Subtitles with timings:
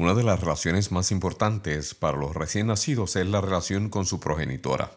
[0.00, 4.18] Una de las relaciones más importantes para los recién nacidos es la relación con su
[4.18, 4.92] progenitora.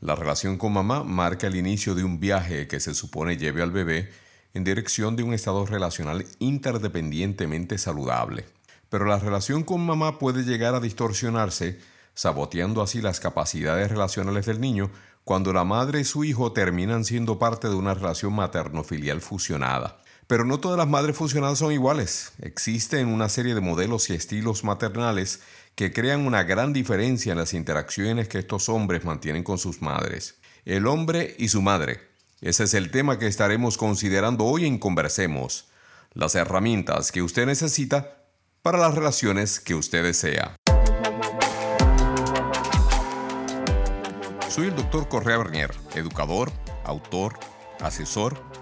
[0.00, 3.70] La relación con mamá marca el inicio de un viaje que se supone lleve al
[3.70, 4.10] bebé
[4.52, 8.44] en dirección de un estado relacional interdependientemente saludable.
[8.90, 11.80] Pero la relación con mamá puede llegar a distorsionarse,
[12.12, 14.90] saboteando así las capacidades relacionales del niño
[15.24, 20.01] cuando la madre y su hijo terminan siendo parte de una relación materno-filial fusionada.
[20.32, 22.32] Pero no todas las madres funcionales son iguales.
[22.40, 25.40] Existen una serie de modelos y estilos maternales
[25.74, 30.36] que crean una gran diferencia en las interacciones que estos hombres mantienen con sus madres.
[30.64, 32.00] El hombre y su madre.
[32.40, 35.68] Ese es el tema que estaremos considerando hoy en Conversemos.
[36.14, 38.24] Las herramientas que usted necesita
[38.62, 40.56] para las relaciones que usted desea.
[44.48, 46.50] Soy el doctor Correa Bernier, educador,
[46.86, 47.38] autor,
[47.80, 48.61] asesor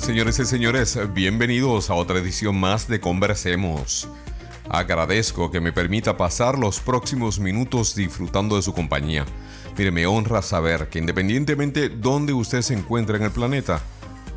[0.00, 0.98] Señores y señores?
[1.14, 4.08] Bienvenidos a otra edición más de Conversemos.
[4.68, 9.24] Agradezco que me permita pasar los próximos minutos disfrutando de su compañía.
[9.76, 13.82] Mire, me honra saber que independientemente dónde usted se encuentre en el planeta,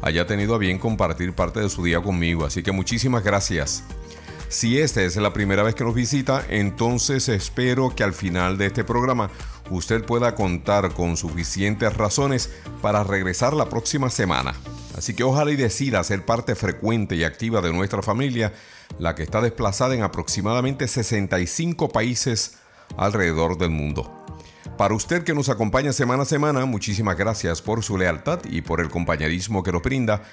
[0.01, 3.83] haya tenido a bien compartir parte de su día conmigo, así que muchísimas gracias.
[4.49, 8.67] Si esta es la primera vez que nos visita, entonces espero que al final de
[8.67, 9.29] este programa
[9.69, 12.51] usted pueda contar con suficientes razones
[12.81, 14.53] para regresar la próxima semana.
[14.97, 18.51] Así que ojalá y decida ser parte frecuente y activa de nuestra familia,
[18.97, 22.57] la que está desplazada en aproximadamente 65 países
[22.97, 24.11] alrededor del mundo.
[24.75, 28.81] Para usted que nos acompaña semana a semana, muchísimas gracias por su lealtad y por
[28.81, 30.23] el compañerismo que nos brinda.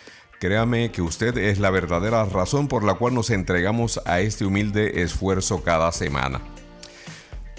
[0.41, 5.03] Créame que usted es la verdadera razón por la cual nos entregamos a este humilde
[5.03, 6.41] esfuerzo cada semana.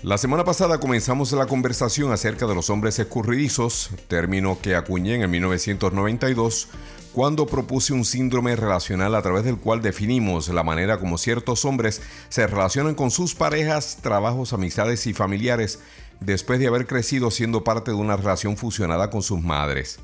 [0.05, 5.31] La semana pasada comenzamos la conversación acerca de los hombres escurridizos, término que acuñé en
[5.31, 6.67] 1992
[7.11, 12.03] cuando propuse un síndrome relacional a través del cual definimos la manera como ciertos hombres
[12.29, 15.79] se relacionan con sus parejas, trabajos, amistades y familiares
[16.19, 19.97] después de haber crecido siendo parte de una relación fusionada con sus madres.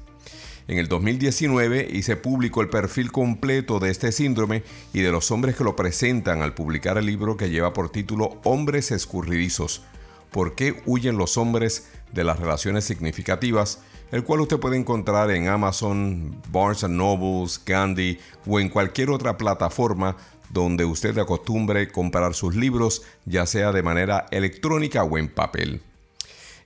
[0.72, 5.58] En el 2019 hice público el perfil completo de este síndrome y de los hombres
[5.58, 9.84] que lo presentan al publicar el libro que lleva por título Hombres escurridizos.
[10.32, 13.82] ¿Por qué huyen los hombres de las relaciones significativas?
[14.14, 20.16] El cual usted puede encontrar en Amazon, Barnes Nobles, Gandhi o en cualquier otra plataforma
[20.52, 25.82] donde usted acostumbre comprar sus libros, ya sea de manera electrónica o en papel.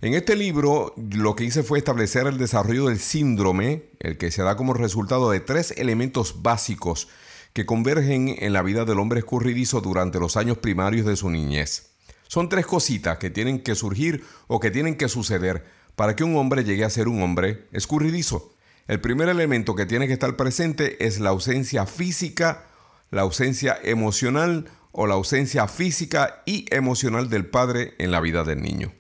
[0.02, 4.44] En este libro lo que hice fue establecer el desarrollo del síndrome, el que se
[4.44, 7.08] da como resultado de tres elementos básicos
[7.54, 11.92] que convergen en la vida del hombre escurridizo durante los años primarios de su niñez.
[12.28, 16.36] Son tres cositas que tienen que surgir o que tienen que suceder para que un
[16.36, 18.54] hombre llegue a ser un hombre escurridizo.
[18.88, 22.66] El primer elemento que tiene que estar presente es la ausencia física,
[23.12, 28.62] la ausencia emocional o la ausencia física y emocional del padre en la vida del
[28.62, 28.94] niño.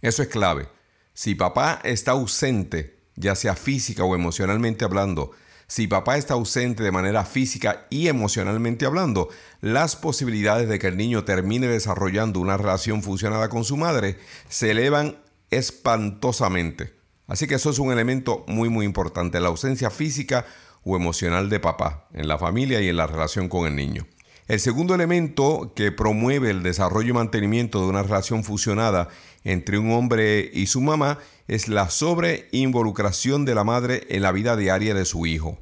[0.00, 0.68] Eso es clave.
[1.12, 5.32] Si papá está ausente, ya sea física o emocionalmente hablando,
[5.66, 9.28] si papá está ausente de manera física y emocionalmente hablando,
[9.60, 14.18] las posibilidades de que el niño termine desarrollando una relación funcionada con su madre
[14.48, 15.18] se elevan
[15.50, 16.94] espantosamente.
[17.26, 20.46] Así que eso es un elemento muy muy importante, la ausencia física
[20.84, 24.06] o emocional de papá en la familia y en la relación con el niño.
[24.48, 29.10] El segundo elemento que promueve el desarrollo y mantenimiento de una relación fusionada
[29.44, 31.18] entre un hombre y su mamá
[31.48, 35.58] es la sobreinvolucración de la madre en la vida diaria de su hijo.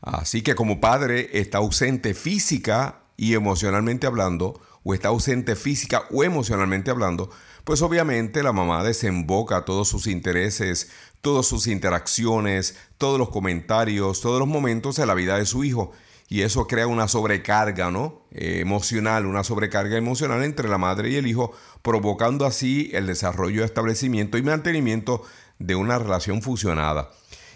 [0.00, 6.24] Así que como padre está ausente física y emocionalmente hablando, o está ausente física o
[6.24, 7.28] emocionalmente hablando,
[7.64, 10.90] pues obviamente la mamá desemboca todos sus intereses,
[11.20, 15.92] todas sus interacciones, todos los comentarios, todos los momentos de la vida de su hijo.
[16.28, 18.22] Y eso crea una sobrecarga ¿no?
[18.32, 21.52] Eh, emocional, una sobrecarga emocional entre la madre y el hijo,
[21.82, 25.22] provocando así el desarrollo, establecimiento y mantenimiento
[25.58, 27.10] de una relación fusionada.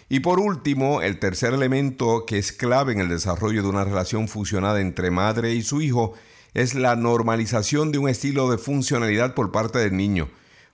[0.07, 4.27] Y por último, el tercer elemento que es clave en el desarrollo de una relación
[4.27, 6.13] fusionada entre madre y su hijo
[6.53, 10.29] es la normalización de un estilo de funcionalidad por parte del niño,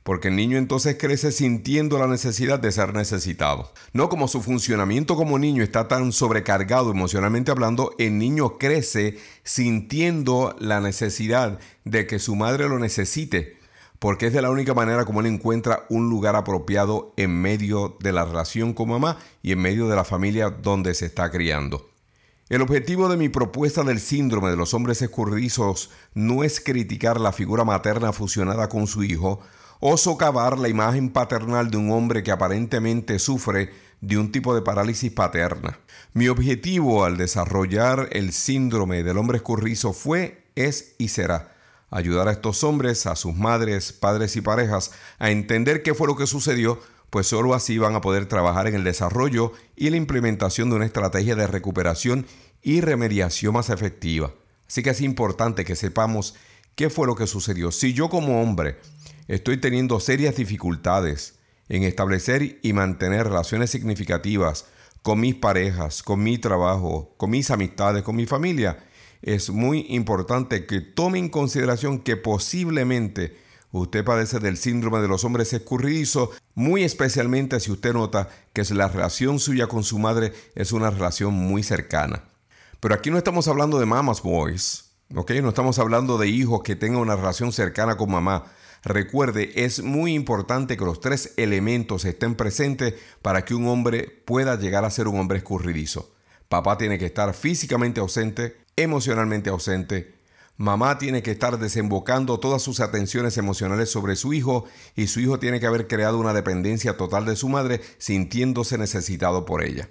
[0.08, 3.74] porque el niño entonces crece sintiendo la necesidad de ser necesitado.
[3.92, 10.56] No como su funcionamiento como niño está tan sobrecargado emocionalmente hablando, el niño crece sintiendo
[10.60, 13.58] la necesidad de que su madre lo necesite
[14.00, 18.14] porque es de la única manera como él encuentra un lugar apropiado en medio de
[18.14, 21.90] la relación con mamá y en medio de la familia donde se está criando.
[22.48, 27.34] El objetivo de mi propuesta del síndrome de los hombres escurridizos no es criticar la
[27.34, 29.42] figura materna fusionada con su hijo
[29.80, 33.72] o socavar la imagen paternal de un hombre que aparentemente sufre
[34.02, 35.80] de un tipo de parálisis paterna.
[36.14, 41.54] Mi objetivo al desarrollar el síndrome del hombre escurrizo fue, es y será
[41.90, 46.16] ayudar a estos hombres, a sus madres, padres y parejas a entender qué fue lo
[46.16, 46.80] que sucedió,
[47.10, 50.86] pues solo así van a poder trabajar en el desarrollo y la implementación de una
[50.86, 52.26] estrategia de recuperación
[52.62, 54.34] y remediación más efectiva.
[54.68, 56.36] Así que es importante que sepamos
[56.76, 57.72] qué fue lo que sucedió.
[57.72, 58.80] Si yo como hombre
[59.28, 61.40] estoy teniendo serias dificultades
[61.70, 64.66] en establecer y mantener relaciones significativas
[65.02, 68.78] con mis parejas, con mi trabajo, con mis amistades, con mi familia,
[69.22, 73.38] es muy importante que tome en consideración que posiblemente
[73.72, 78.88] usted padece del síndrome de los hombres escurridizos, muy especialmente si usted nota que la
[78.88, 82.24] relación suya con su madre es una relación muy cercana.
[82.80, 85.32] Pero aquí no estamos hablando de mamas boys, ¿ok?
[85.42, 88.46] No estamos hablando de hijos que tengan una relación cercana con mamá.
[88.84, 94.58] Recuerde, es muy importante que los tres elementos estén presentes para que un hombre pueda
[94.58, 96.14] llegar a ser un hombre escurridizo.
[96.50, 100.16] Papá tiene que estar físicamente ausente, emocionalmente ausente.
[100.56, 104.66] Mamá tiene que estar desembocando todas sus atenciones emocionales sobre su hijo
[104.96, 109.46] y su hijo tiene que haber creado una dependencia total de su madre sintiéndose necesitado
[109.46, 109.90] por ella.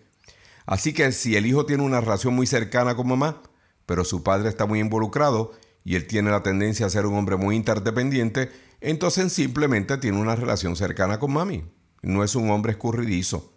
[0.64, 3.42] Así que si el hijo tiene una relación muy cercana con mamá,
[3.86, 5.52] pero su padre está muy involucrado
[5.84, 8.50] y él tiene la tendencia a ser un hombre muy interdependiente,
[8.80, 11.64] entonces simplemente tiene una relación cercana con mami.
[12.02, 13.52] No es un hombre escurridizo.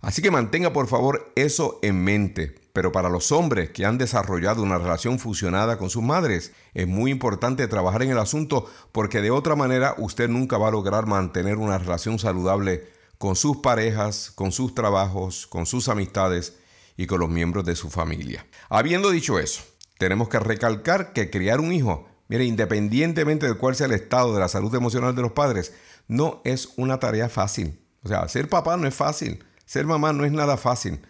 [0.00, 2.54] Así que mantenga por favor eso en mente.
[2.74, 7.10] Pero para los hombres que han desarrollado una relación fusionada con sus madres, es muy
[7.10, 11.56] importante trabajar en el asunto porque de otra manera usted nunca va a lograr mantener
[11.56, 16.56] una relación saludable con sus parejas, con sus trabajos, con sus amistades
[16.96, 18.44] y con los miembros de su familia.
[18.68, 19.62] Habiendo dicho eso,
[19.98, 24.40] tenemos que recalcar que criar un hijo, mire, independientemente de cuál sea el estado de
[24.40, 25.72] la salud emocional de los padres,
[26.08, 27.80] no es una tarea fácil.
[28.02, 29.44] O sea, ser papá no es fácil.
[29.64, 31.00] Ser mamá no es nada fácil.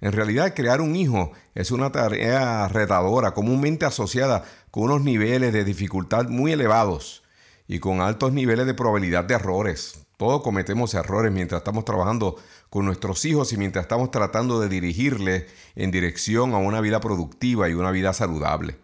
[0.00, 5.64] En realidad, crear un hijo es una tarea retadora, comúnmente asociada con unos niveles de
[5.64, 7.22] dificultad muy elevados
[7.66, 10.06] y con altos niveles de probabilidad de errores.
[10.16, 12.36] Todos cometemos errores mientras estamos trabajando
[12.70, 15.44] con nuestros hijos y mientras estamos tratando de dirigirles
[15.76, 18.78] en dirección a una vida productiva y una vida saludable.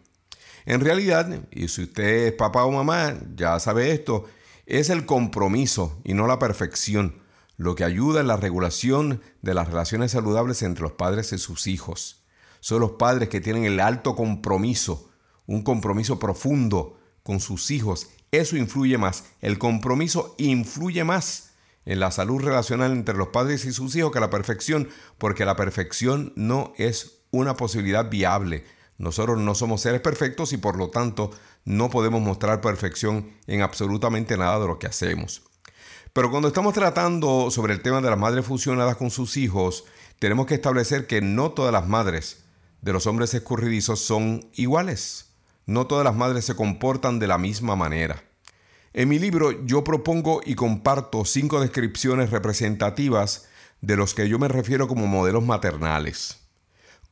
[0.67, 4.25] En realidad, y si usted es papá o mamá, ya sabe esto,
[4.67, 7.23] es el compromiso y no la perfección
[7.57, 11.67] lo que ayuda en la regulación de las relaciones saludables entre los padres y sus
[11.67, 12.25] hijos.
[12.61, 15.11] Son los padres que tienen el alto compromiso,
[15.47, 18.09] un compromiso profundo con sus hijos.
[18.33, 19.25] Eso influye más.
[19.41, 21.51] El compromiso influye más
[21.85, 25.57] en la salud relacional entre los padres y sus hijos que la perfección, porque la
[25.57, 28.65] perfección no es una posibilidad viable.
[28.99, 31.31] Nosotros no somos seres perfectos y por lo tanto
[31.65, 35.43] no podemos mostrar perfección en absolutamente nada de lo que hacemos.
[36.13, 39.85] Pero cuando estamos tratando sobre el tema de las madres fusionadas con sus hijos,
[40.21, 42.45] tenemos que establecer que no todas las madres
[42.83, 45.31] de los hombres escurridizos son iguales.
[45.67, 48.23] No todas las madres se comportan de la misma manera.
[48.93, 53.49] En mi libro yo propongo y comparto cinco descripciones representativas
[53.81, 56.44] de los que yo me refiero como modelos maternales.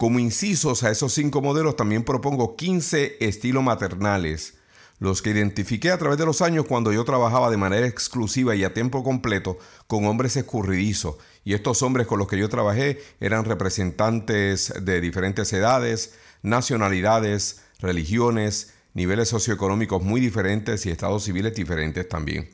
[0.03, 4.55] Como incisos a esos cinco modelos también propongo 15 estilos maternales
[4.99, 8.65] los que identifiqué a través de los años cuando yo trabajaba de manera exclusiva y
[8.65, 11.19] a tiempo completo con hombres escurridizos.
[11.45, 18.72] Y estos hombres con los que yo trabajé eran representantes de diferentes edades, nacionalidades, religiones,
[18.95, 22.51] niveles socioeconómicos muy diferentes y estados civiles diferentes también.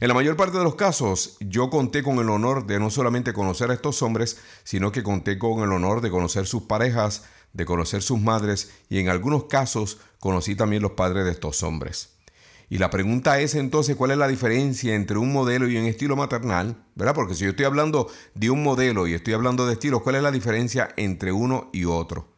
[0.00, 3.32] En la mayor parte de los casos, yo conté con el honor de no solamente
[3.32, 7.64] conocer a estos hombres, sino que conté con el honor de conocer sus parejas, de
[7.64, 12.10] conocer sus madres y en algunos casos conocí también los padres de estos hombres.
[12.70, 16.16] Y la pregunta es entonces cuál es la diferencia entre un modelo y un estilo
[16.16, 17.14] maternal, ¿verdad?
[17.14, 20.22] Porque si yo estoy hablando de un modelo y estoy hablando de estilos, ¿cuál es
[20.22, 22.37] la diferencia entre uno y otro?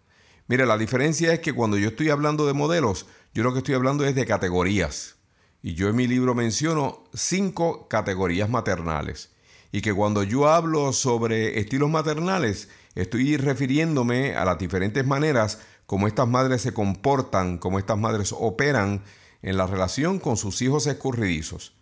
[0.51, 3.77] Mire, la diferencia es que cuando yo estoy hablando de modelos, yo lo que estoy
[3.77, 5.15] hablando es de categorías.
[5.63, 9.31] Y yo en mi libro menciono cinco categorías maternales.
[9.71, 16.09] Y que cuando yo hablo sobre estilos maternales, estoy refiriéndome a las diferentes maneras como
[16.09, 19.05] estas madres se comportan, como estas madres operan
[19.43, 21.77] en la relación con sus hijos escurridizos.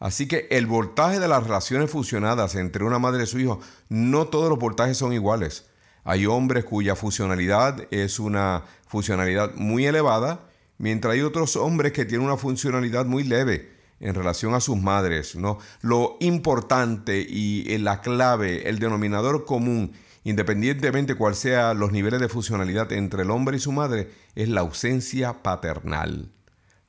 [0.00, 4.28] Así que el voltaje de las relaciones fusionadas entre una madre y su hijo, no
[4.28, 5.66] todos los voltajes son iguales.
[6.04, 12.26] Hay hombres cuya funcionalidad es una funcionalidad muy elevada mientras hay otros hombres que tienen
[12.26, 15.58] una funcionalidad muy leve en relación a sus madres, ¿no?
[15.80, 19.92] Lo importante y la clave, el denominador común,
[20.24, 24.60] independientemente cuál sea los niveles de funcionalidad entre el hombre y su madre, es la
[24.60, 26.30] ausencia paternal.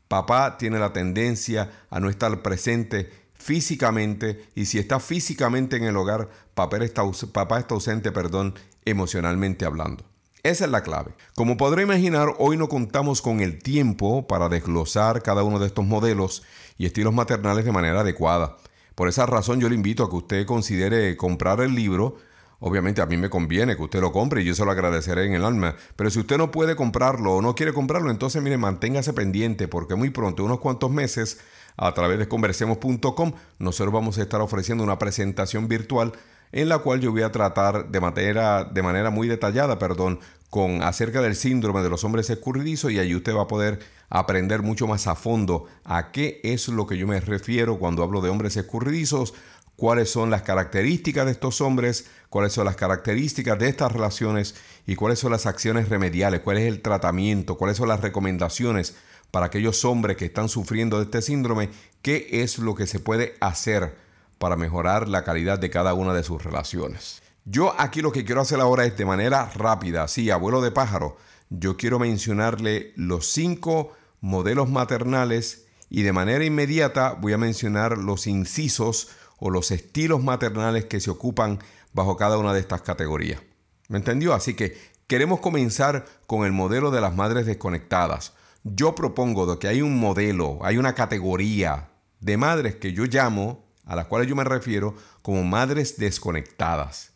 [0.07, 5.97] Papá tiene la tendencia a no estar presente físicamente y si está físicamente en el
[5.97, 10.05] hogar, papá está, papá está ausente, perdón, emocionalmente hablando.
[10.45, 11.11] Esa es la clave.
[11.33, 15.85] Como podrá imaginar, hoy no contamos con el tiempo para desglosar cada uno de estos
[15.85, 16.43] modelos
[16.77, 18.57] y estilos maternales de manera adecuada.
[18.93, 22.17] Por esa razón yo le invito a que usted considere comprar el libro.
[22.59, 25.33] Obviamente a mí me conviene que usted lo compre y yo se lo agradeceré en
[25.33, 25.75] el alma.
[25.95, 29.95] Pero si usted no puede comprarlo o no quiere comprarlo, entonces mire, manténgase pendiente porque
[29.95, 31.39] muy pronto, unos cuantos meses,
[31.75, 36.13] a través de conversemos.com, nosotros vamos a estar ofreciendo una presentación virtual
[36.55, 40.83] en la cual yo voy a tratar de manera, de manera muy detallada, perdón, con
[40.83, 44.87] acerca del síndrome de los hombres escurridizos y allí usted va a poder aprender mucho
[44.87, 48.55] más a fondo a qué es lo que yo me refiero cuando hablo de hombres
[48.55, 49.33] escurridizos,
[49.75, 54.55] cuáles son las características de estos hombres, cuáles son las características de estas relaciones
[54.87, 58.95] y cuáles son las acciones remediales, cuál es el tratamiento, cuáles son las recomendaciones
[59.29, 61.69] para aquellos hombres que están sufriendo de este síndrome,
[62.01, 64.04] qué es lo que se puede hacer
[64.37, 67.21] para mejorar la calidad de cada una de sus relaciones.
[67.45, 71.17] Yo aquí lo que quiero hacer ahora es de manera rápida, sí, abuelo de pájaro,
[71.49, 78.25] yo quiero mencionarle los cinco modelos maternales y de manera inmediata voy a mencionar los
[78.25, 81.59] incisos o los estilos maternales que se ocupan
[81.93, 83.41] bajo cada una de estas categorías.
[83.87, 84.33] ¿Me entendió?
[84.33, 84.77] Así que
[85.07, 88.33] queremos comenzar con el modelo de las madres desconectadas.
[88.63, 91.89] Yo propongo que hay un modelo, hay una categoría
[92.19, 97.11] de madres que yo llamo a las cuales yo me refiero como madres desconectadas.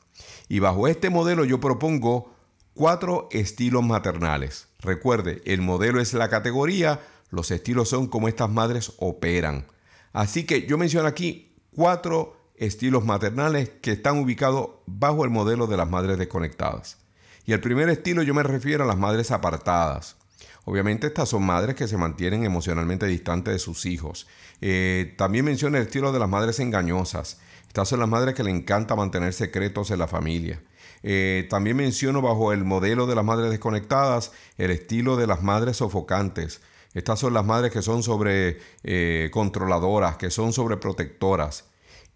[0.47, 2.33] Y bajo este modelo yo propongo
[2.73, 4.67] cuatro estilos maternales.
[4.79, 9.67] Recuerde, el modelo es la categoría, los estilos son como estas madres operan.
[10.13, 15.77] Así que yo menciono aquí cuatro estilos maternales que están ubicados bajo el modelo de
[15.77, 16.97] las madres desconectadas.
[17.45, 20.17] Y el primer estilo yo me refiero a las madres apartadas.
[20.66, 24.28] Obviamente estas son madres que se mantienen emocionalmente distantes de sus hijos.
[24.62, 27.39] Eh, también menciona el estilo de las madres engañosas.
[27.68, 30.62] Estas son las madres que le encanta mantener secretos en la familia.
[31.04, 35.78] Eh, también menciono bajo el modelo de las madres desconectadas el estilo de las madres
[35.78, 36.62] sofocantes.
[36.94, 41.66] Estas son las madres que son sobre eh, controladoras, que son sobreprotectoras.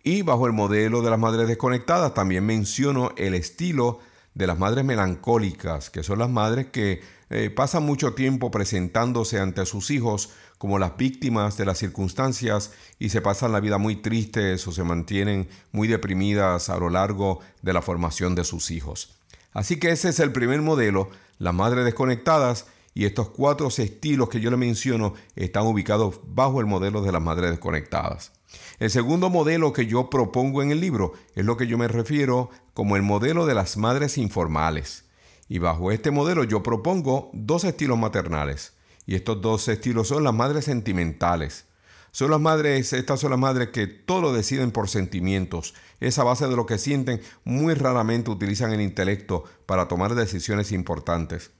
[0.03, 3.99] Y bajo el modelo de las madres desconectadas también menciono el estilo
[4.35, 9.65] de las madres melancólicas, que son las madres que eh, pasan mucho tiempo presentándose ante
[9.65, 14.65] sus hijos como las víctimas de las circunstancias y se pasan la vida muy tristes
[14.67, 19.17] o se mantienen muy deprimidas a lo largo de la formación de sus hijos.
[19.51, 24.39] Así que ese es el primer modelo, las madres desconectadas, y estos cuatro estilos que
[24.39, 28.31] yo le menciono están ubicados bajo el modelo de las madres desconectadas.
[28.79, 32.49] El segundo modelo que yo propongo en el libro es lo que yo me refiero
[32.73, 35.05] como el modelo de las madres informales.
[35.49, 38.73] Y bajo este modelo yo propongo dos estilos maternales.
[39.05, 41.65] Y estos dos estilos son las madres sentimentales.
[42.11, 45.73] Son las madres, estas son las madres que todo deciden por sentimientos.
[45.99, 51.51] Esa base de lo que sienten muy raramente utilizan el intelecto para tomar decisiones importantes.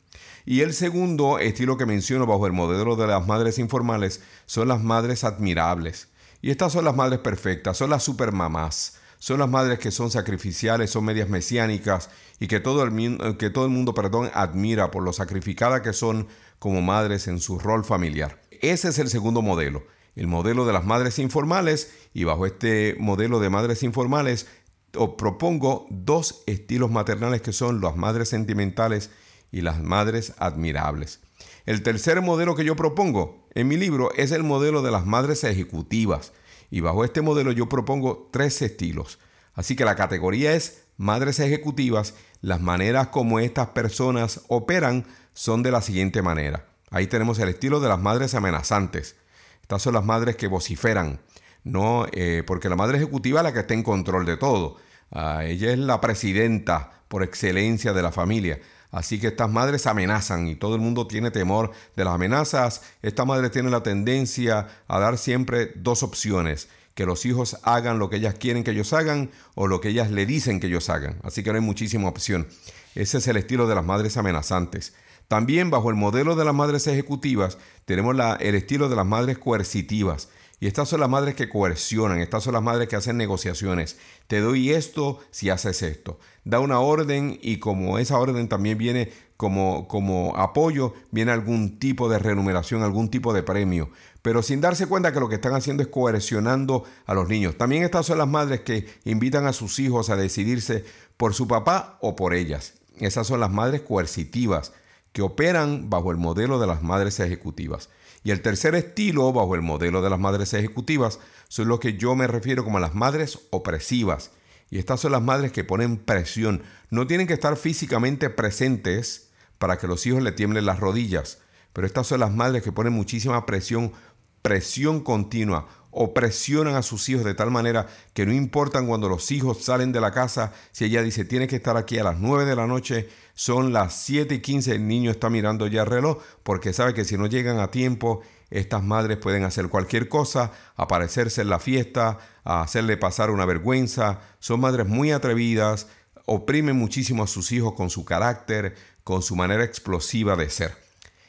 [0.45, 4.83] Y el segundo estilo que menciono bajo el modelo de las madres informales son las
[4.83, 6.09] madres admirables.
[6.41, 8.97] Y estas son las madres perfectas, son las supermamás.
[9.23, 12.09] Son las madres que son sacrificiales, son medias mesiánicas
[12.41, 16.27] y que todo el, que todo el mundo perdón, admira por lo sacrificadas que son
[16.59, 18.41] como madres en su rol familiar.
[18.51, 19.83] Ese es el segundo modelo,
[20.17, 24.47] el modelo de las madres informales y bajo este modelo de madres informales
[24.91, 29.09] propongo dos estilos maternales que son las madres sentimentales
[29.53, 31.22] y las madres admirables.
[31.65, 35.45] El tercer modelo que yo propongo en mi libro es el modelo de las madres
[35.45, 36.33] ejecutivas.
[36.72, 39.19] Y bajo este modelo yo propongo tres estilos.
[39.53, 42.15] Así que la categoría es madres ejecutivas.
[42.41, 46.65] Las maneras como estas personas operan son de la siguiente manera.
[46.89, 49.15] Ahí tenemos el estilo de las madres amenazantes.
[49.62, 51.22] Estas son las madres que vociferan,
[51.63, 54.77] no, eh, porque la madre ejecutiva es la que está en control de todo.
[55.12, 58.60] Ah, ella es la presidenta por excelencia de la familia.
[58.93, 62.83] Así que estas madres amenazan y todo el mundo tiene temor de las amenazas.
[63.01, 66.69] Esta madre tiene la tendencia a dar siempre dos opciones.
[66.93, 70.12] Que los hijos hagan lo que ellas quieren que ellos hagan o lo que ellas
[70.12, 71.17] le dicen que ellos hagan.
[71.23, 72.47] Así que no hay muchísima opción.
[72.93, 74.93] Ese es el estilo de las madres amenazantes.
[75.27, 80.29] También bajo el modelo de las madres ejecutivas tenemos el estilo de las madres coercitivas.
[80.63, 83.98] Y estas son las madres que coercionan, estas son las madres que hacen negociaciones.
[84.27, 86.20] Te doy esto si haces esto.
[86.46, 92.08] Da una orden y como esa orden también viene como, como apoyo, viene algún tipo
[92.08, 93.89] de remuneración, algún tipo de premio.
[94.22, 97.58] Pero sin darse cuenta que lo que están haciendo es coercionando a los niños.
[97.58, 100.86] También estas son las madres que invitan a sus hijos a decidirse
[101.17, 102.75] por su papá o por ellas.
[103.00, 104.72] Esas son las madres coercitivas
[105.12, 107.89] que operan bajo el modelo de las madres ejecutivas.
[108.24, 112.15] Y el tercer estilo, bajo el modelo de las madres ejecutivas, son lo que yo
[112.15, 114.32] me refiero como las madres opresivas.
[114.70, 116.63] Y estas son las madres que ponen presión.
[116.89, 121.39] No tienen que estar físicamente presentes para que los hijos le tiemblen las rodillas,
[121.74, 123.94] pero estas son las madres que ponen muchísima presión,
[124.42, 129.31] presión continua, o presionan a sus hijos de tal manera que no importan cuando los
[129.31, 132.45] hijos salen de la casa, si ella dice tiene que estar aquí a las 9
[132.45, 136.17] de la noche, son las 7 y 15, el niño está mirando ya el reloj
[136.43, 141.41] porque sabe que si no llegan a tiempo, estas madres pueden hacer cualquier cosa, aparecerse
[141.41, 145.88] en la fiesta, hacerle pasar una vergüenza, son madres muy atrevidas,
[146.25, 150.77] oprimen muchísimo a sus hijos con su carácter, con su manera explosiva de ser.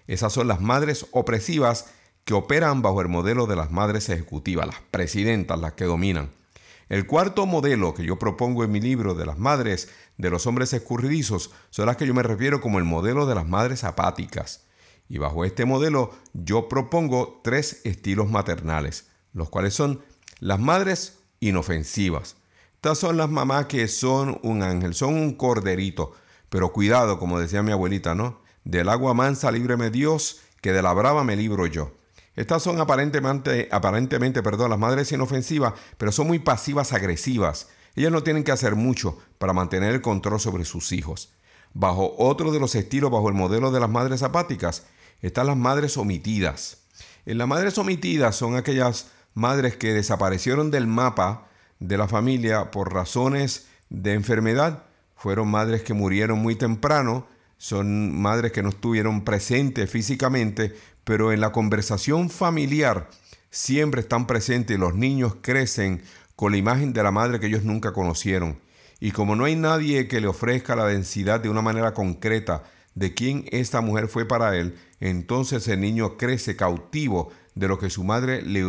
[0.07, 1.87] Esas son las madres opresivas
[2.25, 6.31] que operan bajo el modelo de las madres ejecutivas, las presidentas, las que dominan.
[6.89, 10.73] El cuarto modelo que yo propongo en mi libro de las madres de los hombres
[10.73, 14.67] escurridizos son las que yo me refiero como el modelo de las madres apáticas.
[15.09, 20.03] Y bajo este modelo yo propongo tres estilos maternales, los cuales son
[20.41, 22.37] las madres inofensivas.
[22.75, 26.13] Estas son las mamás que son un ángel, son un corderito.
[26.49, 28.41] Pero cuidado, como decía mi abuelita, ¿no?
[28.65, 31.93] Del agua mansa líbreme Dios, que de la brava me libro yo.
[32.37, 37.69] Estas son aparentemente, aparentemente perdón, las madres inofensivas, pero son muy pasivas agresivas.
[37.95, 41.33] Ellas no tienen que hacer mucho para mantener el control sobre sus hijos.
[41.75, 44.85] Bajo otro de los estilos, bajo el modelo de las madres apáticas,
[45.23, 46.79] están las madres omitidas.
[47.27, 52.93] En las madres omitidas son aquellas madres que desaparecieron del mapa de la familia por
[52.93, 54.85] razones de enfermedad.
[55.17, 61.41] Fueron madres que murieron muy temprano, son madres que no estuvieron presentes físicamente, pero en
[61.41, 63.09] la conversación familiar
[63.51, 66.03] siempre están presentes los niños crecen
[66.37, 68.59] con la imagen de la madre que ellos nunca conocieron.
[69.01, 72.65] Y como no hay nadie que le ofrezca la densidad de una manera concreta
[72.95, 77.91] de quién esta mujer fue para él, entonces el niño crece cautivo de lo que
[77.91, 78.65] su madre le,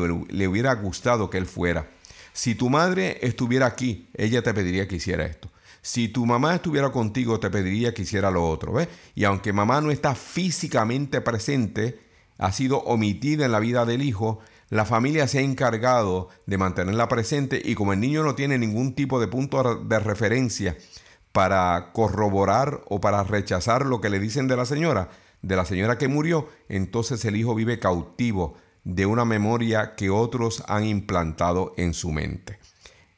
[0.48, 1.89] hubiera gustado que él fuera.
[2.34, 5.50] Si tu madre estuviera aquí, ella te pediría que hiciera esto.
[5.82, 8.74] Si tu mamá estuviera contigo, te pediría que hiciera lo otro.
[8.74, 8.89] ¿ves?
[9.13, 12.05] Y aunque mamá no está físicamente presente,
[12.38, 17.08] ha sido omitida en la vida del hijo, la familia se ha encargado de mantenerla
[17.08, 20.76] presente y como el niño no tiene ningún tipo de punto de referencia
[21.32, 25.10] para corroborar o para rechazar lo que le dicen de la señora,
[25.41, 30.63] de la señora que murió, entonces el hijo vive cautivo de una memoria que otros
[30.67, 32.60] han implantado en su mente.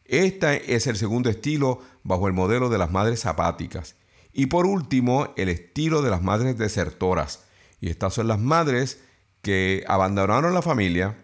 [0.06, 3.96] Este es el segundo estilo bajo el modelo de las madres apáticas.
[4.34, 7.44] Y por último, el estilo de las madres desertoras.
[7.82, 9.02] Y estas son las madres
[9.42, 11.18] que abandonaron la familia,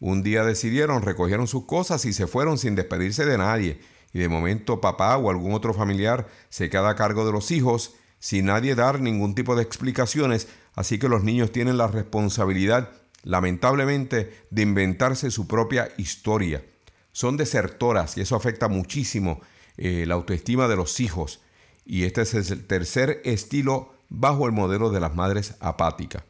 [0.00, 3.80] un día decidieron, recogieron sus cosas y se fueron sin despedirse de nadie.
[4.12, 7.94] Y de momento papá o algún otro familiar se queda a cargo de los hijos
[8.18, 10.48] sin nadie dar ningún tipo de explicaciones.
[10.74, 12.90] Así que los niños tienen la responsabilidad,
[13.22, 16.64] lamentablemente, de inventarse su propia historia.
[17.12, 19.40] Son desertoras y eso afecta muchísimo
[19.76, 21.40] eh, la autoestima de los hijos.
[21.84, 26.22] Y este es el tercer estilo bajo el modelo de las madres apáticas.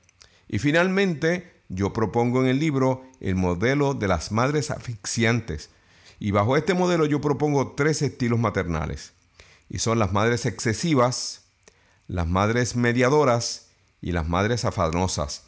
[0.52, 5.70] Y finalmente, yo propongo en el libro el modelo de las madres asfixiantes.
[6.18, 9.12] Y bajo este modelo yo propongo tres estilos maternales.
[9.68, 11.42] Y son las madres excesivas,
[12.08, 13.68] las madres mediadoras
[14.02, 15.44] y las madres afanosas.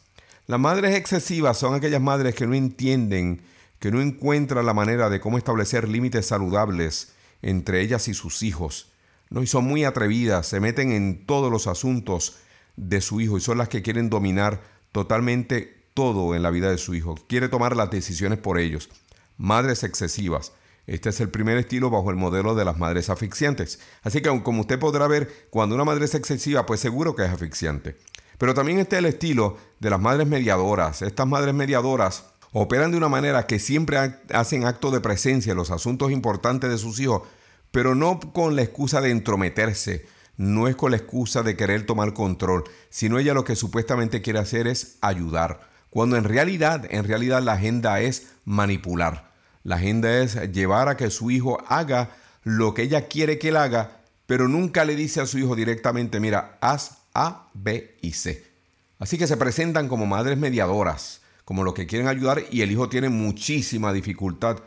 [0.47, 3.41] Las madres excesivas son aquellas madres que no entienden,
[3.79, 7.11] que no encuentran la manera de cómo establecer límites saludables
[7.41, 8.89] entre ellas y sus hijos.
[9.29, 12.37] Y son muy atrevidas, se meten en todos los asuntos
[12.77, 14.61] de su hijo y son las que quieren dominar
[14.93, 17.15] totalmente todo en la vida de su hijo.
[17.27, 18.89] Quiere tomar las decisiones por ellos.
[19.35, 20.53] Madres excesivas.
[20.87, 23.79] Este es el primer estilo bajo el modelo de las madres asfixiantes.
[24.03, 27.29] Así que como usted podrá ver, cuando una madre es excesiva, pues seguro que es
[27.29, 27.97] asfixiante.
[28.37, 31.01] Pero también está el estilo de las madres mediadoras.
[31.01, 32.23] Estas madres mediadoras
[32.55, 33.97] Operan de una manera que siempre
[34.31, 37.23] hacen acto de presencia en los asuntos importantes de sus hijos,
[37.71, 40.05] pero no con la excusa de entrometerse,
[40.37, 44.39] no es con la excusa de querer tomar control, sino ella lo que supuestamente quiere
[44.39, 49.31] hacer es ayudar, cuando en realidad, en realidad la agenda es manipular.
[49.63, 52.09] La agenda es llevar a que su hijo haga
[52.43, 56.19] lo que ella quiere que él haga, pero nunca le dice a su hijo directamente,
[56.19, 58.43] mira, haz A, B y C.
[58.99, 62.89] Así que se presentan como madres mediadoras, como los que quieren ayudar y el hijo
[62.89, 64.57] tiene muchísima dificultad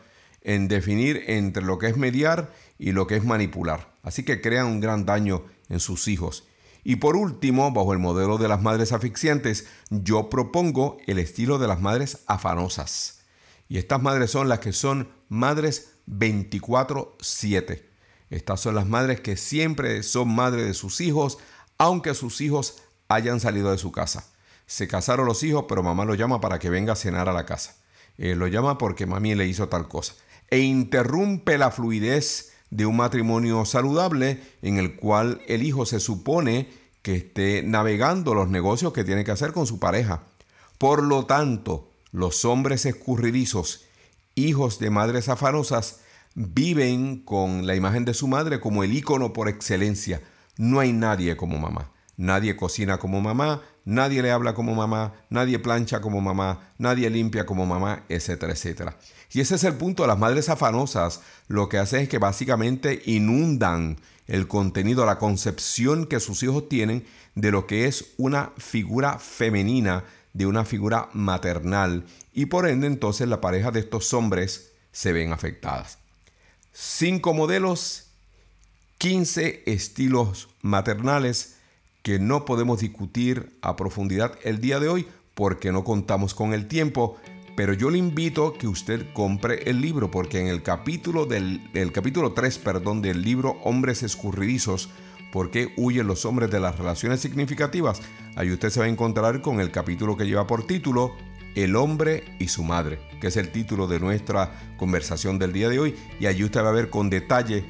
[0.41, 3.91] en definir entre lo que es mediar y lo que es manipular.
[4.03, 6.47] Así que crean un gran daño en sus hijos.
[6.83, 11.67] Y por último, bajo el modelo de las madres asfixiantes, yo propongo el estilo de
[11.67, 13.19] las madres afanosas.
[13.67, 17.89] Y estas madres son las que son madres 24/7.
[18.29, 21.37] Estas son las madres que siempre son madres de sus hijos,
[21.77, 22.77] aunque sus hijos
[23.09, 24.25] hayan salido de su casa.
[24.65, 27.45] Se casaron los hijos, pero mamá lo llama para que venga a cenar a la
[27.45, 27.75] casa.
[28.17, 30.15] Eh, lo llama porque mami le hizo tal cosa.
[30.49, 36.69] E interrumpe la fluidez de un matrimonio saludable en el cual el hijo se supone
[37.01, 40.23] que esté navegando los negocios que tiene que hacer con su pareja.
[40.77, 43.85] Por lo tanto, los hombres escurridizos,
[44.35, 46.01] hijos de madres afanosas,
[46.35, 50.21] viven con la imagen de su madre como el ícono por excelencia.
[50.57, 51.91] No hay nadie como mamá.
[52.17, 57.45] Nadie cocina como mamá, nadie le habla como mamá, nadie plancha como mamá, nadie limpia
[57.45, 58.97] como mamá, etcétera, etcétera.
[59.31, 61.21] Y ese es el punto las madres afanosas.
[61.47, 63.97] Lo que hacen es que básicamente inundan
[64.27, 70.03] el contenido, la concepción que sus hijos tienen de lo que es una figura femenina,
[70.33, 72.03] de una figura maternal.
[72.33, 75.97] Y por ende entonces la pareja de estos hombres se ven afectadas.
[76.73, 78.07] Cinco modelos,
[78.97, 81.56] 15 estilos maternales
[82.07, 86.69] que no podemos discutir a profundidad el día de hoy porque no contamos con el
[86.69, 87.17] tiempo,
[87.57, 92.31] pero yo le invito que usted compre el libro porque en el capítulo del capítulo
[92.31, 94.87] 3, perdón, del libro Hombres escurridizos,
[95.33, 98.01] ¿por qué huyen los hombres de las relaciones significativas?
[98.37, 101.11] Ahí usted se va a encontrar con el capítulo que lleva por título
[101.55, 105.79] El hombre y su madre, que es el título de nuestra conversación del día de
[105.79, 107.65] hoy y allí usted va a ver con detalle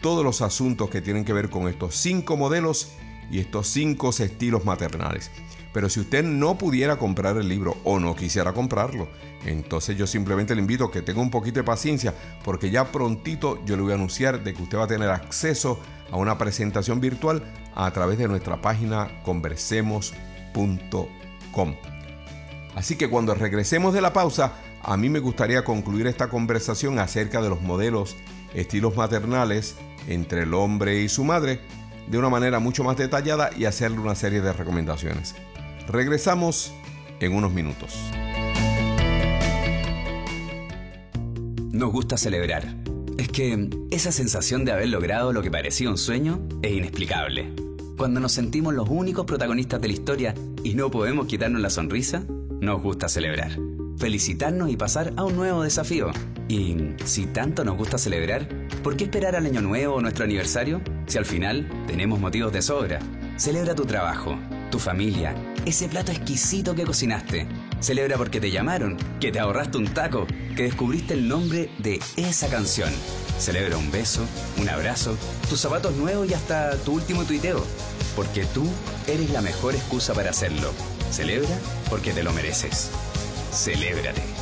[0.00, 2.92] todos los asuntos que tienen que ver con estos cinco modelos
[3.32, 5.32] y estos cinco estilos maternales.
[5.72, 9.08] Pero si usted no pudiera comprar el libro o no quisiera comprarlo,
[9.46, 12.14] entonces yo simplemente le invito a que tenga un poquito de paciencia
[12.44, 15.80] porque ya prontito yo le voy a anunciar de que usted va a tener acceso
[16.10, 17.42] a una presentación virtual
[17.74, 21.74] a través de nuestra página conversemos.com.
[22.74, 27.40] Así que cuando regresemos de la pausa, a mí me gustaría concluir esta conversación acerca
[27.40, 28.14] de los modelos,
[28.52, 31.60] estilos maternales entre el hombre y su madre
[32.08, 35.34] de una manera mucho más detallada y hacerle una serie de recomendaciones.
[35.88, 36.72] Regresamos
[37.20, 37.96] en unos minutos.
[41.70, 42.76] Nos gusta celebrar.
[43.18, 47.50] Es que esa sensación de haber logrado lo que parecía un sueño es inexplicable.
[47.96, 50.34] Cuando nos sentimos los únicos protagonistas de la historia
[50.64, 52.24] y no podemos quitarnos la sonrisa,
[52.60, 53.52] nos gusta celebrar.
[53.98, 56.10] Felicitarnos y pasar a un nuevo desafío.
[56.48, 58.48] Y si tanto nos gusta celebrar,
[58.82, 62.62] ¿por qué esperar al año nuevo o nuestro aniversario si al final tenemos motivos de
[62.62, 62.98] sobra?
[63.36, 64.38] Celebra tu trabajo,
[64.70, 67.46] tu familia, ese plato exquisito que cocinaste.
[67.80, 70.26] Celebra porque te llamaron, que te ahorraste un taco,
[70.56, 72.90] que descubriste el nombre de esa canción.
[73.38, 74.24] Celebra un beso,
[74.58, 75.16] un abrazo,
[75.48, 77.64] tus zapatos nuevos y hasta tu último tuiteo.
[78.14, 78.64] Porque tú
[79.06, 80.70] eres la mejor excusa para hacerlo.
[81.10, 82.90] Celebra porque te lo mereces.
[83.52, 84.41] Celébrate.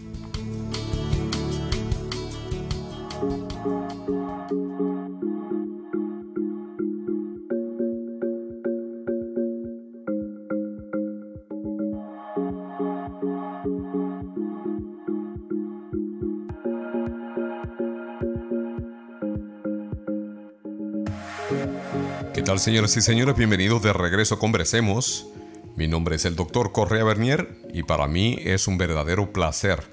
[22.33, 23.35] ¿Qué tal señores y señores?
[23.35, 25.27] Bienvenidos de regreso a Conversemos.
[25.75, 29.83] Mi nombre es el doctor Correa Bernier y para mí es un verdadero placer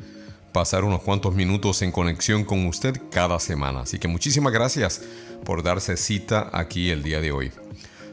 [0.53, 3.81] pasar unos cuantos minutos en conexión con usted cada semana.
[3.81, 5.03] Así que muchísimas gracias
[5.44, 7.51] por darse cita aquí el día de hoy.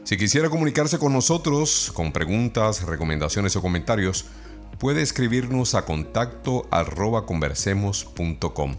[0.02, 4.26] Si quisiera comunicarse con nosotros con preguntas, recomendaciones o comentarios,
[4.80, 8.74] puede escribirnos a contacto arroba conversemos.com.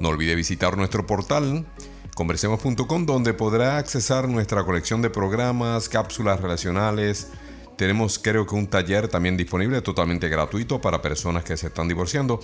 [0.00, 1.66] No olvide visitar nuestro portal
[2.14, 7.28] conversemos.com donde podrá accesar nuestra colección de programas, cápsulas relacionales.
[7.76, 12.40] Tenemos creo que un taller también disponible totalmente gratuito para personas que se están divorciando.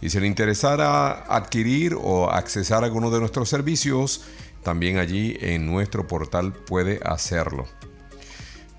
[0.00, 4.22] Y si le interesara adquirir o accesar alguno de nuestros servicios,
[4.62, 7.66] también allí en nuestro portal puede hacerlo.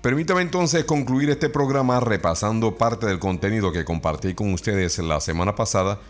[0.02, 5.54] Permítame entonces concluir este programa repasando parte del contenido que compartí con ustedes la semana
[5.54, 6.00] pasada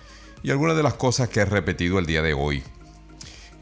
[0.43, 2.63] y algunas de las cosas que he repetido el día de hoy.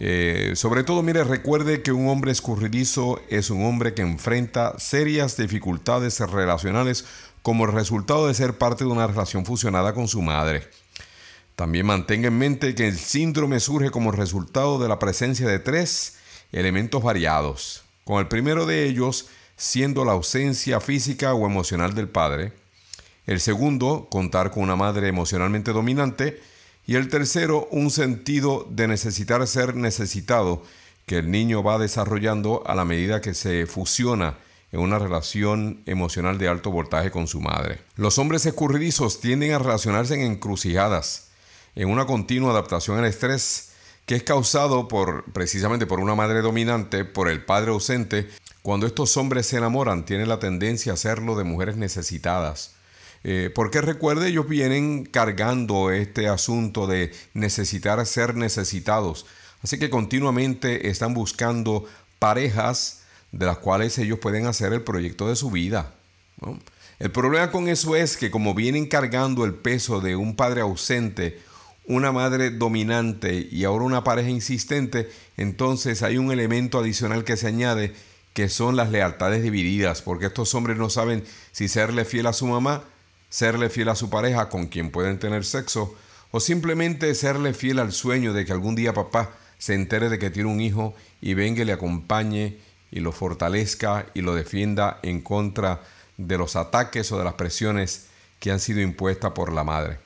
[0.00, 5.37] Eh, sobre todo, mire, recuerde que un hombre escurridizo es un hombre que enfrenta serias
[5.37, 7.04] dificultades relacionales
[7.42, 10.68] como resultado de ser parte de una relación fusionada con su madre.
[11.57, 16.16] También mantenga en mente que el síndrome surge como resultado de la presencia de tres
[16.50, 22.52] elementos variados, con el primero de ellos siendo la ausencia física o emocional del padre,
[23.26, 26.42] el segundo, contar con una madre emocionalmente dominante,
[26.86, 30.62] y el tercero, un sentido de necesitar ser necesitado
[31.06, 34.38] que el niño va desarrollando a la medida que se fusiona
[34.72, 37.80] en una relación emocional de alto voltaje con su madre.
[37.96, 41.28] Los hombres escurridizos tienden a relacionarse en encrucijadas,
[41.74, 43.70] en una continua adaptación al estrés
[44.06, 48.28] que es causado por precisamente por una madre dominante, por el padre ausente.
[48.62, 52.74] Cuando estos hombres se enamoran, tienen la tendencia a hacerlo de mujeres necesitadas.
[53.26, 59.24] Eh, porque recuerde, ellos vienen cargando este asunto de necesitar ser necesitados.
[59.62, 61.87] Así que continuamente están buscando
[62.18, 63.00] parejas
[63.32, 65.94] de las cuales ellos pueden hacer el proyecto de su vida.
[66.98, 71.40] El problema con eso es que como vienen cargando el peso de un padre ausente,
[71.87, 77.46] una madre dominante y ahora una pareja insistente, entonces hay un elemento adicional que se
[77.46, 77.94] añade
[78.34, 82.46] que son las lealtades divididas, porque estos hombres no saben si serle fiel a su
[82.46, 82.84] mamá
[83.34, 85.96] serle fiel a su pareja con quien pueden tener sexo,
[86.30, 90.30] o simplemente serle fiel al sueño de que algún día papá se entere de que
[90.30, 92.58] tiene un hijo y venga y le acompañe
[92.92, 95.82] y lo fortalezca y lo defienda en contra
[96.16, 98.06] de los ataques o de las presiones
[98.38, 99.98] que han sido impuestas por la madre.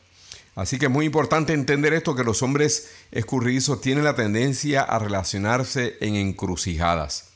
[0.54, 4.98] Así que es muy importante entender esto, que los hombres escurridizos tienen la tendencia a
[4.98, 7.28] relacionarse en encrucijadas.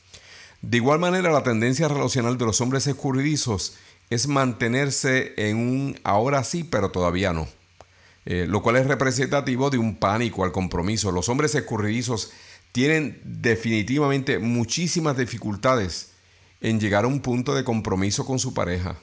[0.63, 3.75] De igual manera, la tendencia relacional de los hombres escurridizos
[4.09, 7.47] es mantenerse en un ahora sí, pero todavía no.
[8.25, 11.11] Eh, lo cual es representativo de un pánico al compromiso.
[11.11, 12.31] Los hombres escurridizos
[12.71, 16.11] tienen definitivamente muchísimas dificultades
[16.61, 18.95] en llegar a un punto de compromiso con su pareja.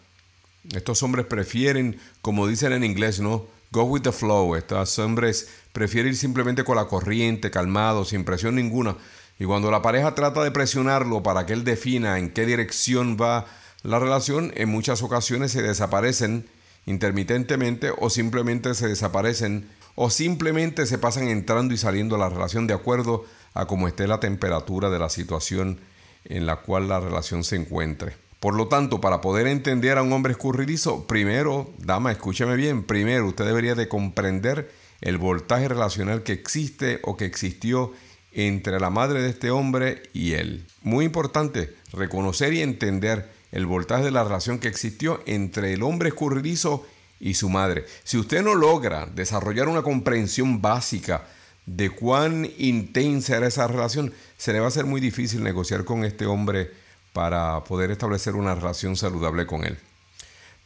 [0.74, 3.46] Estos hombres prefieren, como dicen en inglés, ¿no?
[3.70, 4.56] Go with the flow.
[4.56, 8.96] Estos hombres prefieren ir simplemente con la corriente, calmado, sin presión ninguna.
[9.38, 13.46] Y cuando la pareja trata de presionarlo para que él defina en qué dirección va
[13.82, 16.46] la relación en muchas ocasiones se desaparecen
[16.86, 22.74] intermitentemente o simplemente se desaparecen o simplemente se pasan entrando y saliendo la relación de
[22.74, 25.80] acuerdo a cómo esté la temperatura de la situación
[26.24, 28.16] en la cual la relación se encuentre.
[28.38, 33.26] Por lo tanto, para poder entender a un hombre escurridizo, primero, dama, escúcheme bien, primero
[33.26, 37.92] usted debería de comprender el voltaje relacional que existe o que existió
[38.32, 40.66] entre la madre de este hombre y él.
[40.82, 46.10] Muy importante, reconocer y entender el voltaje de la relación que existió entre el hombre
[46.10, 46.86] escurridizo
[47.18, 47.84] y su madre.
[48.04, 51.26] Si usted no logra desarrollar una comprensión básica
[51.66, 56.04] de cuán intensa era esa relación, se le va a ser muy difícil negociar con
[56.04, 56.70] este hombre
[57.12, 59.78] para poder establecer una relación saludable con él.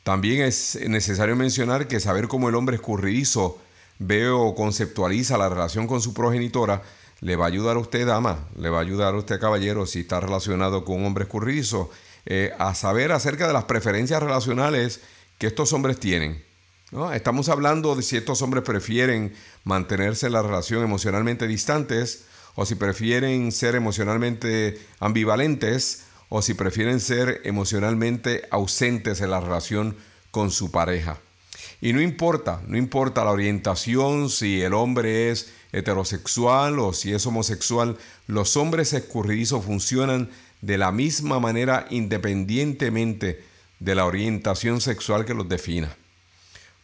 [0.02, 3.58] También es necesario mencionar que saber cómo el hombre escurridizo
[3.98, 6.82] ve o conceptualiza la relación con su progenitora
[7.20, 10.00] le va a ayudar a usted, dama, le va a ayudar a usted, caballero, si
[10.00, 11.90] está relacionado con un hombre escurridizo,
[12.26, 15.00] eh, a saber acerca de las preferencias relacionales
[15.38, 16.42] que estos hombres tienen.
[17.12, 19.34] Estamos hablando de si estos hombres prefieren
[19.64, 27.00] mantenerse en la relación emocionalmente distantes o si prefieren ser emocionalmente ambivalentes o si prefieren
[27.00, 29.96] ser emocionalmente ausentes en la relación
[30.30, 31.18] con su pareja.
[31.80, 37.26] Y no importa, no importa la orientación, si el hombre es heterosexual o si es
[37.26, 40.30] homosexual, los hombres escurridizos funcionan
[40.64, 43.44] de la misma manera independientemente
[43.80, 45.94] de la orientación sexual que los defina.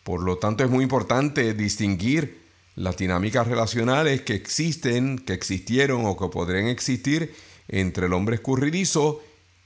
[0.04, 2.42] Por lo tanto, es muy importante distinguir
[2.76, 7.34] las dinámicas relacionales que existen, que existieron o que podrían existir
[7.68, 9.22] entre el hombre escurridizo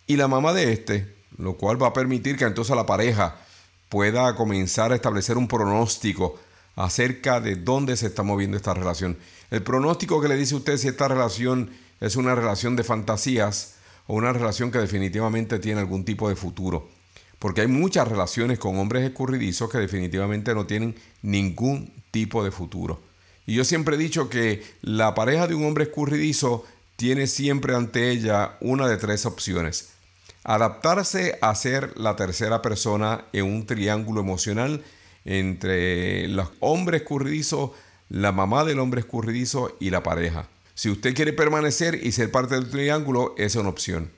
[0.07, 3.37] y la mamá de este, lo cual va a permitir que entonces la pareja
[3.89, 6.39] pueda comenzar a establecer un pronóstico
[6.77, 9.17] acerca de dónde se está moviendo esta relación.
[9.51, 13.74] El pronóstico que le dice usted si esta relación es una relación de fantasías
[14.07, 16.89] o una relación que definitivamente tiene algún tipo de futuro.
[17.39, 23.01] Porque hay muchas relaciones con hombres escurridizos que definitivamente no tienen ningún tipo de futuro.
[23.47, 26.65] Y yo siempre he dicho que la pareja de un hombre escurridizo
[26.97, 29.91] tiene siempre ante ella una de tres opciones.
[30.45, 34.83] Adaptarse a ser la tercera persona en un triángulo emocional
[35.25, 37.71] entre los hombres escurridizos,
[38.09, 40.49] la mamá del hombre escurridizo y la pareja.
[40.75, 44.11] Si usted quiere permanecer y ser parte del triángulo, esa es una opción.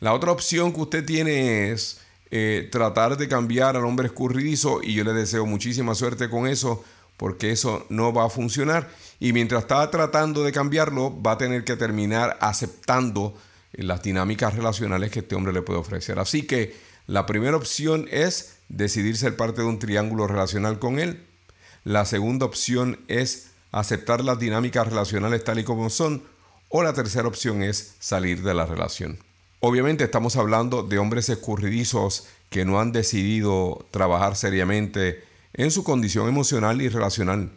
[0.00, 4.94] La otra opción que usted tiene es eh, tratar de cambiar al hombre escurridizo y
[4.94, 6.84] yo le deseo muchísima suerte con eso
[7.16, 11.64] porque eso no va a funcionar y mientras está tratando de cambiarlo va a tener
[11.64, 13.34] que terminar aceptando
[13.72, 16.18] las dinámicas relacionales que este hombre le puede ofrecer.
[16.18, 16.74] Así que
[17.06, 21.22] la primera opción es decidir ser parte de un triángulo relacional con él.
[21.84, 26.22] La segunda opción es aceptar las dinámicas relacionales tal y como son.
[26.68, 29.18] O la tercera opción es salir de la relación.
[29.60, 36.26] Obviamente estamos hablando de hombres escurridizos que no han decidido trabajar seriamente en su condición
[36.28, 37.50] emocional y relacional.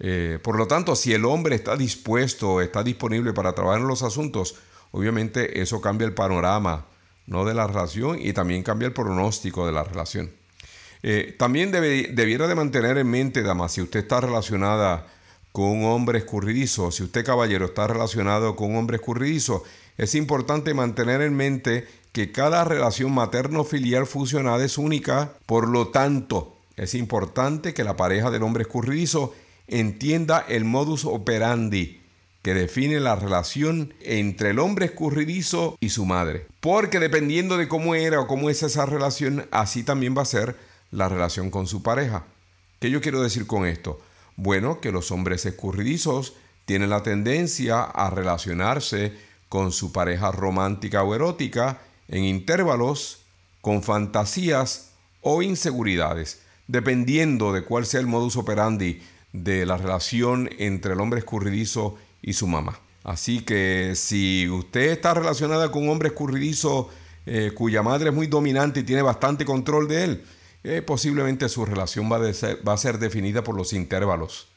[0.00, 4.02] Eh, por lo tanto, si el hombre está dispuesto, está disponible para trabajar en los
[4.02, 4.56] asuntos,
[4.90, 6.86] obviamente eso cambia el panorama
[7.26, 7.44] ¿no?
[7.44, 10.30] de la relación y también cambia el pronóstico de la relación.
[11.04, 15.06] Eh, también debiera de mantener en mente, dama, si usted está relacionada
[15.52, 19.64] con un hombre escurridizo, si usted caballero está relacionado con un hombre escurridizo,
[19.98, 26.56] es importante mantener en mente que cada relación materno-filial fusionada es única, por lo tanto,
[26.76, 29.34] es importante que la pareja del hombre escurridizo
[29.68, 32.00] entienda el modus operandi
[32.42, 36.46] que define la relación entre el hombre escurridizo y su madre.
[36.60, 40.56] Porque dependiendo de cómo era o cómo es esa relación, así también va a ser
[40.90, 42.24] la relación con su pareja.
[42.80, 44.00] ¿Qué yo quiero decir con esto?
[44.36, 49.12] Bueno, que los hombres escurridizos tienen la tendencia a relacionarse
[49.48, 53.22] con su pareja romántica o erótica en intervalos,
[53.60, 60.94] con fantasías o inseguridades, dependiendo de cuál sea el modus operandi de la relación entre
[60.94, 62.80] el hombre escurridizo y su mamá.
[63.04, 66.88] Así que si usted está relacionada con un hombre escurridizo
[67.26, 70.24] eh, cuya madre es muy dominante y tiene bastante control de él,
[70.64, 74.48] eh, posiblemente su relación va, va, a ser definida por los intervalos.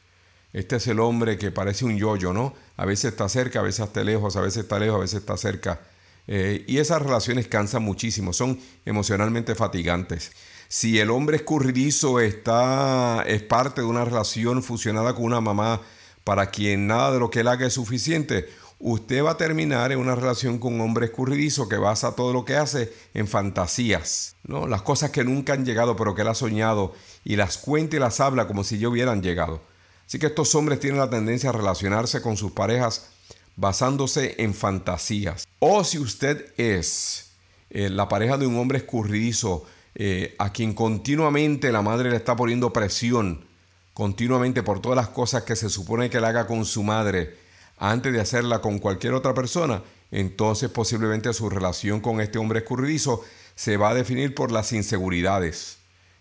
[0.54, 2.54] Este es el hombre que parece un yoyo, ¿no?
[2.78, 5.36] A veces está cerca, a veces está lejos, a veces está lejos, a veces está
[5.36, 5.82] cerca.
[6.28, 10.32] Eh, y esas relaciones cansan muchísimo, son emocionalmente fatigantes.
[10.68, 15.82] Si el hombre escurridizo está, es parte de una relación fusionada con una mamá
[16.24, 20.00] para quien nada de lo que él haga es suficiente, usted va a terminar en
[20.00, 24.68] una relación con un hombre escurridizo que basa todo lo que hace en fantasías, ¿no?
[24.68, 28.00] Las cosas que nunca han llegado pero que él ha soñado y las cuenta y
[28.00, 29.62] las habla como si ya hubieran llegado.
[30.06, 33.08] Así que estos hombres tienen la tendencia a relacionarse con sus parejas
[33.56, 35.48] basándose en fantasías.
[35.60, 37.32] O si usted es
[37.70, 42.36] eh, la pareja de un hombre escurridizo eh, a quien continuamente la madre le está
[42.36, 43.46] poniendo presión,
[43.94, 47.45] continuamente por todas las cosas que se supone que le haga con su madre,
[47.78, 53.24] antes de hacerla con cualquier otra persona, entonces posiblemente su relación con este hombre escurridizo
[53.56, 55.78] se va a definir por las inseguridades,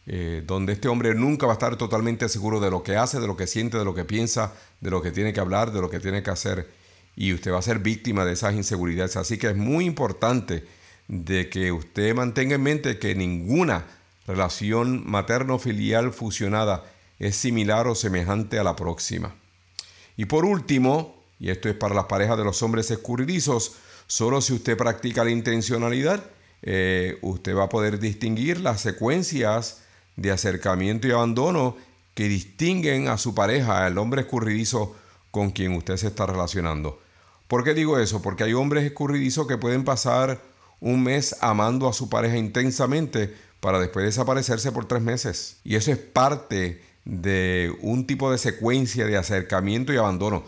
[0.06, 3.26] eh, donde este hombre nunca va a estar totalmente seguro de lo que hace, de
[3.26, 5.90] lo que siente, de lo que piensa, de lo que tiene que hablar, de lo
[5.90, 6.68] que tiene que hacer,
[7.16, 9.16] y usted va a ser víctima de esas inseguridades.
[9.16, 10.66] Así que es muy importante
[11.08, 13.86] de que usted mantenga en mente que ninguna
[14.26, 16.84] relación materno-filial fusionada
[17.18, 19.34] es similar o semejante a la próxima.
[20.16, 23.74] Y por último, y esto es para las parejas de los hombres escurridizos,
[24.06, 26.24] solo si usted practica la intencionalidad,
[26.62, 29.82] eh, usted va a poder distinguir las secuencias
[30.16, 31.76] de acercamiento y abandono
[32.14, 34.94] que distinguen a su pareja, el hombre escurridizo
[35.30, 37.00] con quien usted se está relacionando.
[37.48, 38.22] ¿Por qué digo eso?
[38.22, 40.40] Porque hay hombres escurridizos que pueden pasar
[40.80, 45.58] un mes amando a su pareja intensamente para después desaparecerse por tres meses.
[45.64, 50.44] Y eso es parte de un tipo de secuencia de acercamiento y abandono.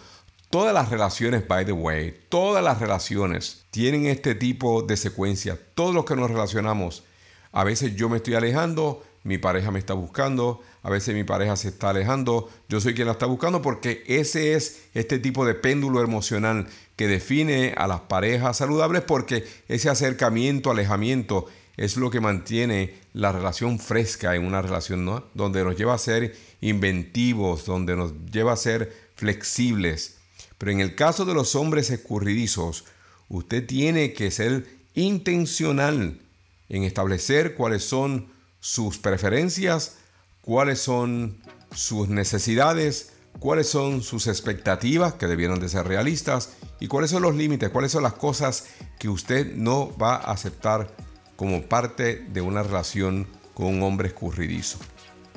[0.51, 5.59] Todas las relaciones, by the way, todas las relaciones tienen este tipo de secuencia.
[5.74, 7.05] Todos los que nos relacionamos,
[7.53, 11.57] a veces yo me estoy alejando, mi pareja me está buscando, a veces mi pareja
[11.57, 15.55] se está alejando, yo soy quien la está buscando porque ese es este tipo de
[15.55, 22.20] péndulo emocional que define a las parejas saludables porque ese acercamiento, alejamiento es lo que
[22.20, 25.24] mantiene la relación fresca en una relación, ¿no?
[25.34, 30.16] Donde nos lleva a ser inventivos, donde nos lleva a ser flexibles,
[30.59, 32.84] pero en el caso de los hombres escurridizos,
[33.28, 36.20] usted tiene que ser intencional
[36.68, 38.28] en establecer cuáles son
[38.61, 39.98] sus preferencias,
[40.40, 41.38] cuáles son
[41.74, 47.34] sus necesidades, cuáles son sus expectativas que debieran de ser realistas y cuáles son los
[47.34, 48.66] límites, cuáles son las cosas
[48.98, 50.94] que usted no va a aceptar
[51.36, 54.78] como parte de una relación con un hombre escurridizo.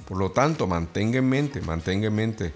[0.07, 2.53] Por lo tanto, mantenga en mente, mantenga en mente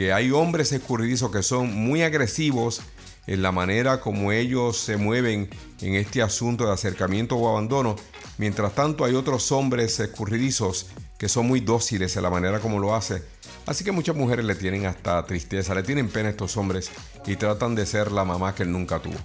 [0.00, 2.80] que hay hombres escurridizos que son muy agresivos
[3.26, 5.50] en la manera como ellos se mueven
[5.82, 7.96] en este asunto de acercamiento o abandono.
[8.38, 10.86] Mientras tanto hay otros hombres escurridizos
[11.18, 13.22] que son muy dóciles en la manera como lo hace.
[13.66, 16.90] Así que muchas mujeres le tienen hasta tristeza, le tienen pena a estos hombres
[17.26, 19.18] y tratan de ser la mamá que él nunca tuvo.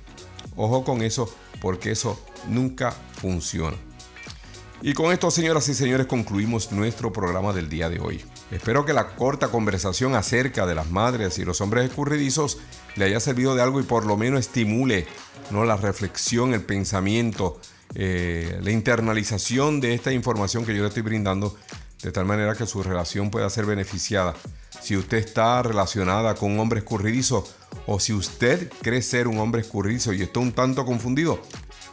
[0.57, 3.77] Ojo con eso porque eso nunca funciona.
[4.81, 8.25] Y con esto, señoras y señores, concluimos nuestro programa del día de hoy.
[8.51, 12.59] Espero que la corta conversación acerca de las madres y los hombres escurridizos
[12.95, 15.07] le haya servido de algo y por lo menos estimule
[15.49, 15.65] ¿no?
[15.65, 17.59] la reflexión, el pensamiento,
[17.95, 21.55] eh, la internalización de esta información que yo le estoy brindando,
[22.03, 24.35] de tal manera que su relación pueda ser beneficiada.
[24.81, 27.47] Si usted está relacionada con un hombre escurridizo
[27.87, 31.41] o si usted cree ser un hombre escurridizo y está un tanto confundido,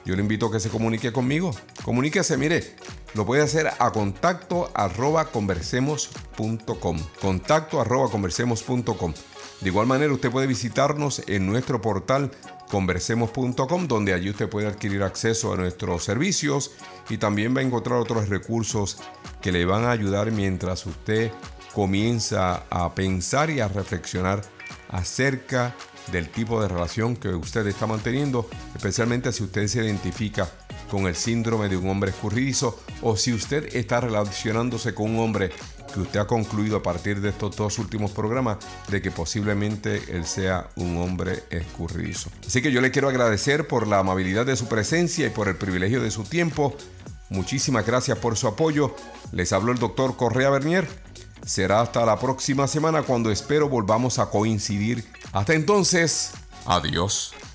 [0.05, 1.55] yo le invito a que se comunique conmigo.
[1.85, 2.75] Comuníquese, mire,
[3.15, 6.99] lo puede hacer a contacto arroba conversemos.com.
[7.21, 9.15] Contacto arroba conversemos.com.
[9.61, 12.31] De igual manera, usted puede visitarnos en nuestro portal
[12.71, 16.73] conversemos.com, donde allí usted puede adquirir acceso a nuestros servicios
[17.11, 18.97] y también va a encontrar otros recursos
[19.41, 21.31] que le van a ayudar mientras usted
[21.75, 24.43] comienza a pensar y a reflexionar
[24.89, 25.75] acerca
[26.11, 30.51] del tipo de relación que usted está manteniendo, especialmente si usted se identifica
[30.93, 35.51] con el síndrome de un hombre escurridizo o si usted está relacionándose con un hombre
[35.95, 40.27] que usted ha concluido a partir de estos dos últimos programas de que posiblemente él
[40.27, 42.31] sea un hombre escurridizo.
[42.47, 45.57] Así que yo le quiero agradecer por la amabilidad de su presencia y por el
[45.57, 46.77] privilegio de su tiempo.
[47.31, 48.95] Muchísimas gracias por su apoyo.
[49.33, 50.87] Les habló el doctor Correa Bernier.
[51.47, 55.07] Será hasta la próxima semana cuando espero volvamos a coincidir.
[55.33, 56.33] Hasta entonces,
[56.67, 57.33] adiós.